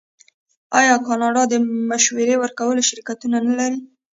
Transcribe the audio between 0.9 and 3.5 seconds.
کاناډا د مشورې ورکولو شرکتونه